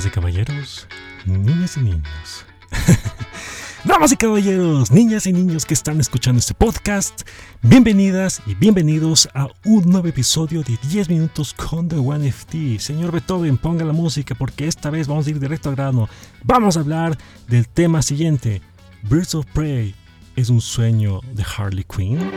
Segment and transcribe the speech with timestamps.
[0.00, 0.88] Damas y caballeros,
[1.26, 2.46] niñas y niños.
[3.84, 7.28] Damas y caballeros, niñas y niños que están escuchando este podcast,
[7.60, 12.78] bienvenidas y bienvenidos a un nuevo episodio de 10 minutos con The One FT.
[12.78, 16.08] Señor Beethoven, ponga la música porque esta vez vamos a ir directo al grano.
[16.44, 18.62] Vamos a hablar del tema siguiente.
[19.02, 19.94] Birds of Prey
[20.34, 22.30] es un sueño de Harley Quinn.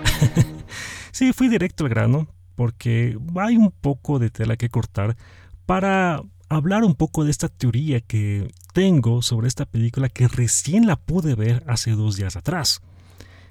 [1.12, 5.16] sí, fui directo al grano porque hay un poco de tela que cortar
[5.70, 10.96] para hablar un poco de esta teoría que tengo sobre esta película que recién la
[10.96, 12.80] pude ver hace dos días atrás.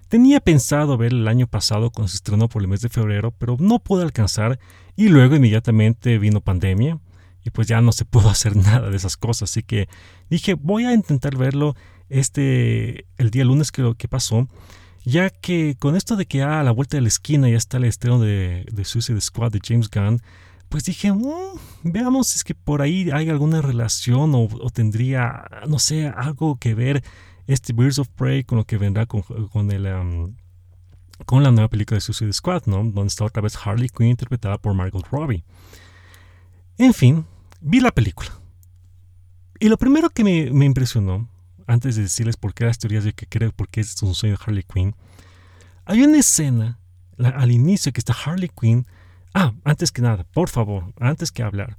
[0.09, 3.55] Tenía pensado ver el año pasado cuando se estrenó por el mes de febrero, pero
[3.57, 4.59] no pude alcanzar
[4.97, 6.99] y luego inmediatamente vino pandemia
[7.45, 9.87] y pues ya no se pudo hacer nada de esas cosas, así que
[10.29, 11.77] dije voy a intentar verlo
[12.09, 14.49] este el día lunes que, que pasó
[15.05, 17.85] ya que con esto de que a la vuelta de la esquina ya está el
[17.85, 20.21] estreno de, de Suicide Squad de James Gunn,
[20.69, 21.23] pues dije, mm,
[21.83, 26.75] veamos si es que por ahí hay alguna relación o, tendría, no sé, algo que
[26.75, 27.03] ver
[27.47, 29.87] este Birds of Prey con lo que vendrá con, con el...
[31.25, 32.77] con la nueva película de Suicide Squad, ¿no?
[32.77, 35.43] Donde está otra vez Harley Quinn interpretada por Margot Robbie.
[36.77, 37.25] En fin,
[37.59, 38.29] vi la película.
[39.59, 41.27] Y lo primero que me, me impresionó
[41.67, 44.35] antes de decirles por qué las teorías de que creo por qué es un sueño
[44.37, 44.95] de Harley Quinn,
[45.85, 46.79] hay una escena
[47.17, 48.85] al inicio que está Harley Quinn.
[49.33, 51.77] Ah, antes que nada, por favor, antes que hablar.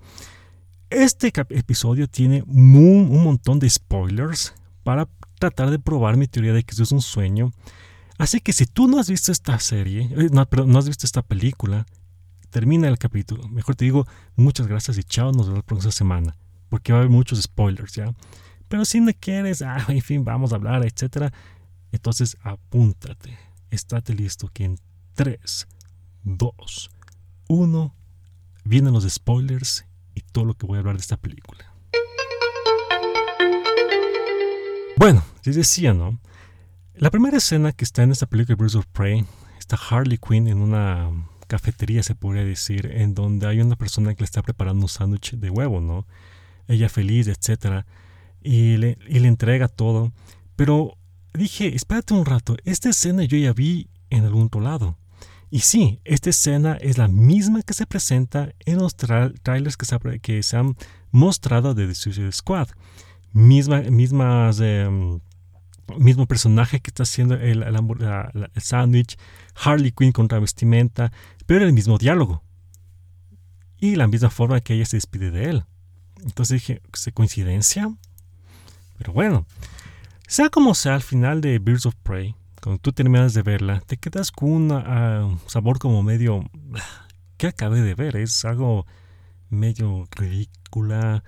[0.90, 6.72] Este episodio tiene un, montón de spoilers para tratar de probar mi teoría de que
[6.72, 7.52] eso es un sueño.
[8.18, 11.86] Así que si tú no has visto esta serie, eh, no, has visto esta película,
[12.50, 13.48] termina el capítulo.
[13.48, 14.06] Mejor te digo,
[14.36, 16.36] muchas gracias y chao, nos vemos la próxima semana.
[16.68, 18.14] Porque va a haber muchos spoilers, ¿ya?
[18.68, 21.32] Pero si no quieres, ah, en fin, vamos a hablar, etc.
[21.92, 23.38] Entonces apúntate,
[23.70, 24.78] estate listo que en
[25.14, 25.68] 3,
[26.24, 26.90] 2,
[27.50, 27.94] 1
[28.64, 29.84] vienen los spoilers
[30.14, 31.64] y todo lo que voy a hablar de esta película.
[34.96, 36.20] Bueno, les decía, ¿no?
[36.94, 39.24] La primera escena que está en esta película Birds of Prey
[39.58, 41.10] está Harley Quinn en una
[41.46, 45.32] cafetería, se podría decir, en donde hay una persona que le está preparando un sándwich
[45.32, 46.06] de huevo, ¿no?
[46.68, 47.86] Ella feliz, etcétera
[48.42, 50.12] y le, entrega todo.
[50.56, 50.96] Pero
[51.32, 54.96] dije, espérate un rato, esta escena yo ya vi en algún otro lado.
[55.50, 60.42] Y sí, esta escena es la misma que se presenta en los trailers que se,
[60.42, 60.76] se han
[61.10, 62.68] mostrado de The Suicide Squad.
[63.32, 65.20] Misma, mismas, em,
[65.98, 69.16] mismo personaje que está haciendo el, el, sándwich,
[69.56, 71.12] Harley Quinn contra vestimenta,
[71.46, 72.44] pero el mismo diálogo.
[73.78, 75.64] Y la misma forma que ella se despide de él.
[76.22, 77.92] Entonces dije, ¿es coincidencia?
[78.98, 79.46] Pero bueno,
[80.28, 83.96] sea como sea, al final de Birds of Prey, cuando tú terminas de verla, te
[83.96, 86.44] quedas con un ah, sabor como medio...
[87.36, 88.16] ¿Qué acabé de ver?
[88.16, 88.86] Es algo
[89.48, 91.24] medio ridícula,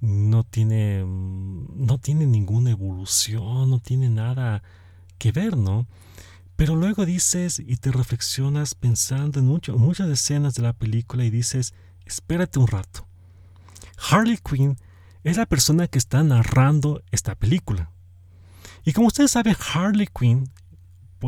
[0.00, 4.62] no tiene, no tiene ninguna evolución, no tiene nada
[5.18, 5.88] que ver, ¿no?
[6.54, 11.30] Pero luego dices y te reflexionas pensando en mucho, muchas escenas de la película y
[11.30, 11.74] dices,
[12.04, 13.06] espérate un rato.
[14.10, 14.76] Harley Quinn
[15.24, 17.90] es la persona que está narrando esta película.
[18.84, 20.48] Y como ustedes saben, Harley Quinn,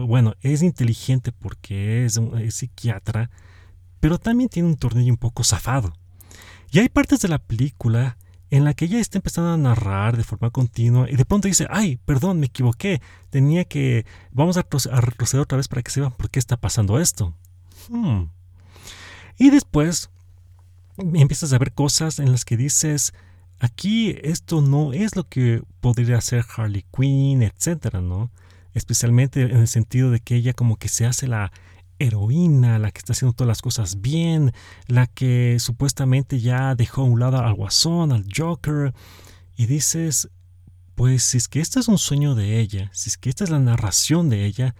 [0.07, 2.21] bueno, es inteligente porque es,
[2.51, 3.31] psiquiatra,
[4.01, 5.93] pero también tiene un tornillo un poco zafado.
[6.71, 8.19] Y hay partes de la película
[8.51, 11.67] en la que ella está empezando a narrar de forma continua y de pronto dice,
[11.71, 13.01] ay, perdón, me equivoqué,
[13.31, 17.35] tenía que, vamos a, retroceder otra vez para que sepan por qué está pasando esto.
[17.89, 18.25] Hmm.
[19.39, 20.11] Y después
[20.97, 23.13] empiezas a ver cosas en las que dices,
[23.61, 28.31] Aquí esto no es lo que podría hacer Harley Quinn, etcétera, ¿no?
[28.79, 31.53] Especialmente en el sentido de que ella como que se hace la
[31.99, 34.53] heroína, la que está haciendo todas las cosas bien,
[34.87, 38.95] la que supuestamente ya dejó a un lado al guasón, al Joker,
[39.57, 40.31] y dices,
[40.95, 43.51] pues si es que este es un sueño de ella, si es que esta es
[43.51, 44.75] la narración de ella,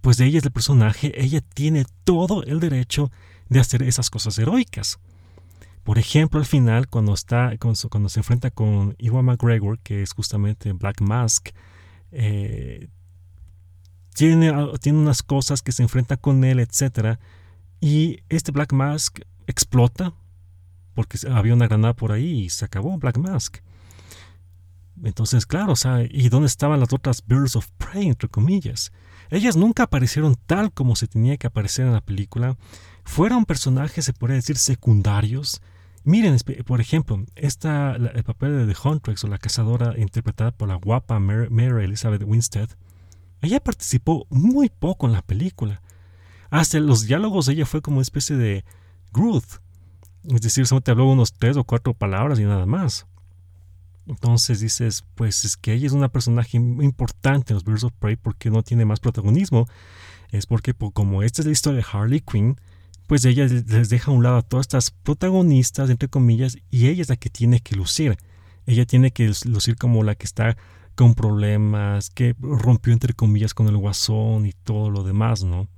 [0.00, 3.10] pues de ella es el personaje, ella tiene todo el derecho
[3.48, 4.98] de hacer esas cosas heroicas.
[5.84, 10.72] Por ejemplo, al final, cuando, está, cuando, se enfrenta con Iwan McGregor, que es justamente
[10.72, 11.50] Black Mask,
[12.12, 12.88] eh,
[14.18, 17.18] tiene, tiene unas cosas que se enfrenta con él, etc.
[17.80, 20.12] Y este Black Mask explota,
[20.94, 23.58] porque había una granada por ahí y se acabó Black Mask.
[25.02, 28.92] Entonces, claro, o sea, ¿y dónde estaban las otras Birds of Prey, entre comillas?
[29.30, 32.56] Ellas nunca aparecieron tal como se tenía que aparecer en la película.
[33.04, 35.60] Fueron personajes, se podría decir, secundarios
[36.08, 40.76] Miren, por ejemplo, esta, el papel de The Huntress o la cazadora interpretada por la
[40.76, 42.70] guapa Mary, Elizabeth Winstead,
[43.42, 45.82] ella participó muy poco en la película.
[46.50, 48.64] Hasta los diálogos ella fue como una especie de
[49.12, 49.44] Groot.
[50.24, 53.06] Es decir, solo te habló unos tres o cuatro palabras y nada más.
[54.06, 58.16] Entonces dices, pues es que ella es una personaje importante en los Birds of Prey
[58.16, 59.66] porque no tiene más protagonismo.
[60.30, 62.56] Es porque como esta es la historia de Harley Quinn,
[63.06, 67.02] pues ella les deja a un lado a todas estas protagonistas, entre comillas, y ella
[67.02, 68.16] es la que tiene que lucir.
[68.66, 70.56] Ella tiene que lucir como la que está
[70.98, 75.68] con problemas, que rompió entre comillas con el guasón y todo lo demás, ¿no?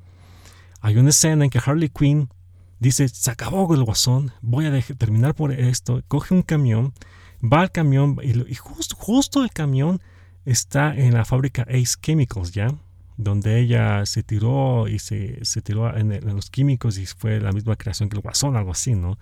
[0.81, 2.31] Hay una escena en que Harley Quinn
[2.79, 6.95] dice, se acabó el guasón, voy a terminar por esto, coge un camión,
[7.43, 10.01] va al camión y, justo, justo el camión
[10.47, 12.75] está en la fábrica Ace Chemicals, ¿ya?
[13.19, 17.77] donde ella se tiró y se, se tiró en, los químicos y fue la misma
[17.77, 19.19] creación que el Guasón, algo así, ¿no?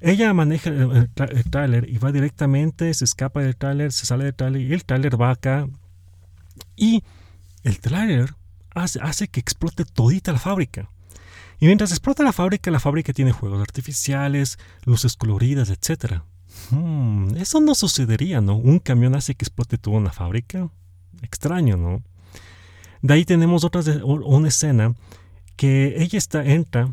[0.00, 1.10] Ella maneja el,
[1.50, 5.20] tráiler y va directamente, se escapa del tráiler, se sale del tráiler y el tráiler
[5.20, 5.68] va acá.
[6.76, 7.02] Y
[7.62, 8.34] el tráiler
[8.74, 10.90] hace, hace que explote todita la fábrica.
[11.58, 16.22] Y mientras explota la fábrica, la fábrica tiene juegos artificiales, luces coloridas, etc.
[16.70, 18.56] Hmm, eso no sucedería, ¿no?
[18.56, 20.68] Un camión hace que explote toda una fábrica.
[21.22, 22.02] Extraño, ¿no?
[23.02, 23.82] De ahí tenemos otra
[24.46, 24.94] escena
[25.56, 26.92] que ella está, entra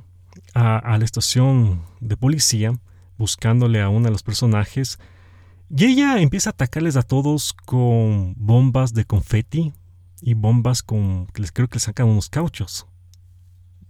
[0.54, 2.74] a, la estación de policía
[3.18, 5.00] buscándole a uno de los personajes
[5.76, 9.74] y ella empieza a atacarles a todos con bombas de confeti
[10.22, 12.86] y bombas con les creo que le sacan unos cauchos.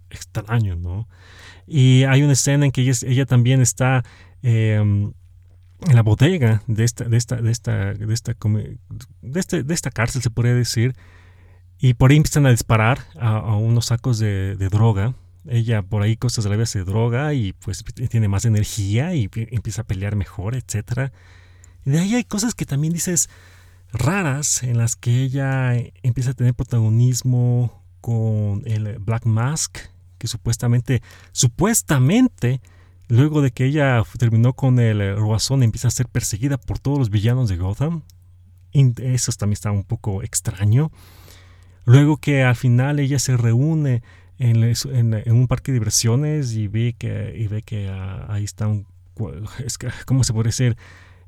[0.08, 1.08] Extraño, ¿no?
[1.66, 4.04] Y hay una escena en que ella, también está
[4.42, 5.12] em,
[5.80, 8.36] en la bodega de esta, de esta, de esta, de esta,
[9.34, 10.94] este, de esta cárcel, se podría decir,
[11.78, 15.14] y por ahí empiezan a disparar a, unos sacos de, droga.
[15.46, 19.82] Ella por ahí cosas de la se droga y pues tiene más energía y empieza
[19.82, 21.10] a pelear mejor, etc.
[21.84, 23.28] Y de ahí hay cosas que también dices
[23.92, 29.78] raras en las que ella empieza a tener protagonismo con el Black Mask,
[30.18, 31.02] que supuestamente,
[31.32, 32.60] supuestamente,
[33.08, 37.10] luego de que ella terminó con el Guasón, empieza a ser perseguida por todos los
[37.10, 38.02] villanos de Gotham.
[38.72, 40.90] Y eso también está un poco extraño.
[41.84, 44.02] Luego que al final ella se reúne
[44.38, 48.68] en, un parque de diversiones y ve que, y ve que ah, ahí está
[50.06, 50.76] ¿cómo se puede decir?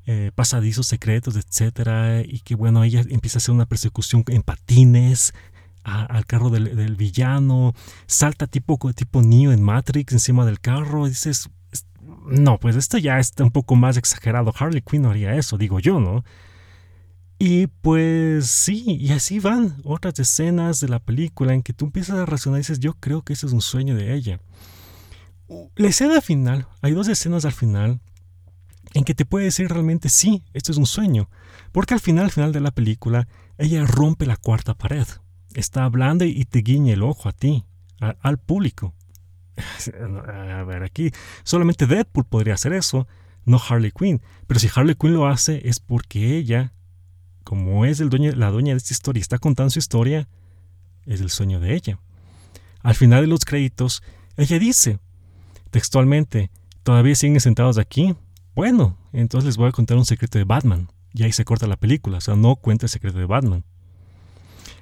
[0.05, 5.33] Eh, pasadizos secretos, etcétera, y que bueno, ella empieza a hacer una persecución en patines
[5.83, 7.73] al carro del, villano,
[8.07, 11.49] salta tipo, tipo Neo en Matrix encima del carro, y dices,
[12.25, 15.79] no, pues esto ya está un poco más exagerado, Harley Quinn no haría eso, digo
[15.79, 16.25] yo, ¿no?
[17.39, 22.17] Y pues sí, y así van otras escenas de la película en que tú empiezas
[22.17, 24.39] a razonar y dices, yo creo que ese es un sueño de ella.
[25.75, 28.01] La escena final, hay dos escenas al final
[28.93, 31.29] en que te puede decir realmente sí, esto es un sueño.
[31.71, 35.05] Porque al final, al final de la película, ella rompe la cuarta pared.
[35.53, 37.65] Está hablando y te guiña el ojo a ti,
[37.99, 38.95] al público.
[40.27, 41.11] A ver, aquí
[41.43, 43.07] solamente Deadpool podría hacer eso,
[43.45, 44.21] no Harley Quinn.
[44.47, 46.73] Pero si Harley Quinn lo hace es porque ella
[47.47, 50.27] como es el la dueña de esta historia está contando su historia,
[51.05, 51.97] es el sueño de ella.
[52.81, 54.03] Al final de los créditos,
[54.35, 54.99] ella dice,
[55.71, 56.51] textualmente,
[56.83, 58.17] ¿todavía siguen sentados aquí?
[58.53, 60.89] Bueno, entonces les voy a contar un secreto de Batman.
[61.13, 63.63] Y ahí se corta la película, o sea, no cuenta el secreto de Batman.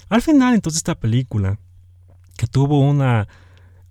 [0.08, 1.60] Al final, entonces, esta película,
[2.36, 3.28] que tuvo una,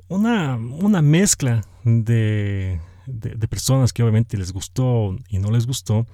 [0.10, 6.06] una, una mezcla de, de personas que obviamente les gustó y no les gustó,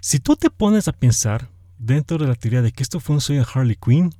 [0.00, 3.20] si tú te pones a pensar dentro de la teoría de que esto fue un
[3.20, 4.14] sueño de Harley Quinn,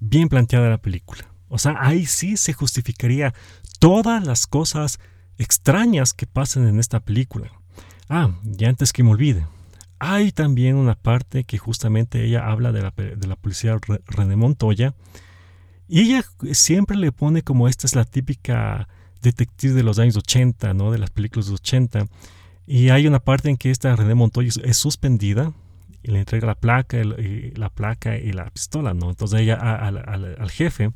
[0.00, 1.26] bien planteada la película.
[1.48, 3.34] O sea, ahí sí se justificaría
[3.78, 4.98] todas las cosas
[5.38, 7.50] extrañas que pasan en esta película.
[8.08, 9.46] Ah, y antes que me olvide,
[9.98, 14.94] hay también una parte que justamente ella habla de la, de la policía René Montoya
[15.88, 18.88] y ella siempre le pone como esta es la típica
[19.20, 20.90] detective de los años 80, ¿no?
[20.90, 22.06] De las películas de 80
[22.66, 25.52] y hay una parte en que esta René Montoya es, suspendida
[26.02, 29.10] y le entrega la placa, y la placa y la pistola, ¿no?
[29.10, 30.92] Entonces ella al, jefe.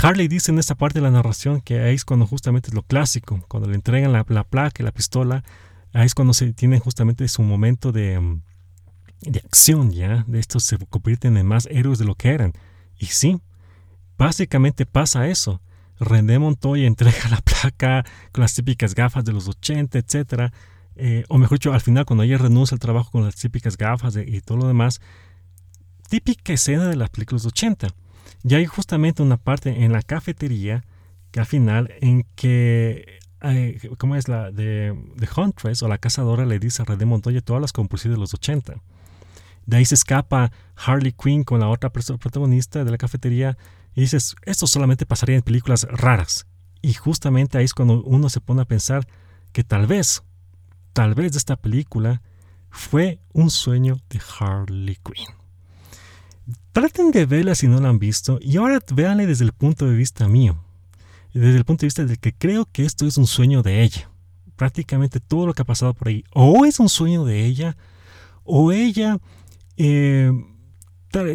[0.00, 2.82] Harley dice en esta parte de la narración que ahí es cuando justamente es lo
[2.82, 5.44] clásico, cuando le entregan la, placa y la pistola,
[5.92, 8.38] ahí es cuando se tiene justamente su momento de,
[9.20, 10.24] de acción, ¿ya?
[10.26, 12.52] De estos se convierten en más héroes de lo que eran.
[12.98, 13.40] Y sí,
[14.16, 15.60] básicamente pasa eso.
[16.02, 20.52] René Montoya entrega la placa con las típicas gafas de los 80, etc.
[20.96, 24.16] Eh, o mejor dicho, al final, cuando ella renuncia al trabajo con las típicas gafas
[24.16, 25.00] y todo lo demás,
[26.08, 27.88] típica escena de las películas de 80.
[28.44, 30.84] Y hay justamente una parte en la cafetería
[31.30, 36.44] que al final en que, eh, ¿cómo es la de, de Huntress o la cazadora
[36.44, 38.74] le dice a René Montoya todas las composiciones de los 80?
[39.64, 43.56] De ahí se escapa Harley Quinn con la otra protagonista de la cafetería
[43.94, 46.46] y dices, esto solamente pasaría en películas raras.
[46.80, 49.06] Y justamente ahí es cuando uno se pone a pensar
[49.52, 50.22] que tal vez,
[50.92, 52.22] tal vez esta película
[52.70, 55.28] fue un sueño de Harley Quinn.
[56.72, 59.94] Traten de verla si no la han visto y ahora véanla desde el punto de
[59.94, 60.64] vista mío,
[61.34, 64.10] desde el punto de vista de que creo que esto es un sueño de ella.
[64.56, 67.76] Prácticamente todo lo que ha pasado por ahí, o es un sueño de ella,
[68.44, 69.18] o ella,
[69.76, 70.32] eh,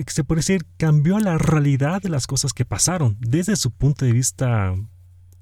[0.08, 4.12] se puede decir, cambió la realidad de las cosas que pasaron desde su punto de
[4.12, 4.74] vista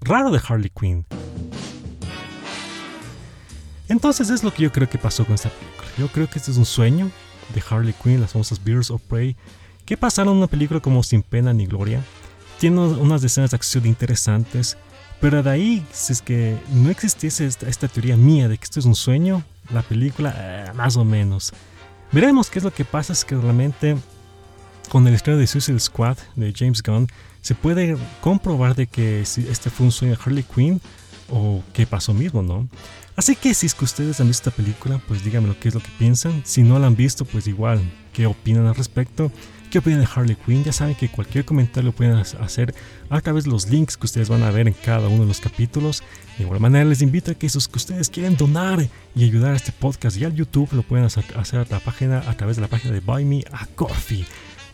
[0.01, 1.05] raro de Harley Quinn.
[3.87, 5.87] Entonces es lo que yo creo que pasó con esta película.
[5.97, 7.11] Yo creo que este es un sueño
[7.53, 9.37] de Harley Quinn, las famosas Bears of Prey,
[9.85, 12.03] que pasaron una película como Sin Pena ni Gloria.
[12.59, 14.77] Tiene unas escenas de acción interesantes,
[15.21, 18.85] pero de ahí, si es que no existiese esta, teoría mía de que esto es
[18.85, 21.53] un sueño, la película, eh, más o menos.
[22.11, 23.97] Veremos qué es lo que pasa, es que realmente
[24.89, 27.07] con el estreno de Suicide Squad de James Gunn
[27.41, 30.81] se puede comprobar de que este fue un sueño de Harley Quinn
[31.29, 32.67] o qué pasó mismo, ¿no?
[33.15, 35.79] Así que si es que ustedes han visto esta película, pues díganme qué es lo
[35.79, 36.41] que piensan.
[36.45, 37.81] Si no la han visto, pues igual,
[38.13, 39.31] ¿qué opinan al respecto?
[39.71, 40.63] ¿Qué opinan de Harley Quinn?
[40.63, 42.73] Ya saben que cualquier comentario lo pueden hacer
[43.09, 45.39] a través de los links que ustedes van a ver en cada uno de los
[45.39, 46.03] capítulos.
[46.37, 49.55] De igual manera les invito a que esos que ustedes quieren donar y ayudar a
[49.55, 52.67] este podcast y al YouTube lo pueden hacer a, la página, a través de la
[52.67, 54.25] página de Buy Me a Coffee.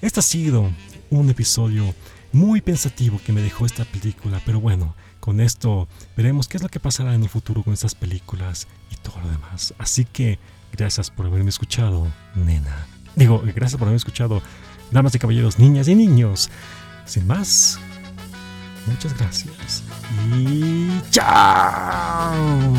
[0.02, 0.72] Este ha sido
[1.12, 1.94] un episodio
[2.32, 6.70] muy pensativo que me dejó esta película, pero bueno, con esto veremos qué es lo
[6.70, 9.76] que pasará en el futuro con estas películas y todo lo demás.
[9.78, 10.40] Así que
[10.72, 12.88] gracias por haberme escuchado, nena.
[13.16, 14.42] Digo, gracias por haberme escuchado,
[14.90, 16.50] damas y caballeros, niñas y niños.
[17.06, 17.78] Sin más,
[18.88, 19.84] muchas gracias
[20.36, 22.72] y chao.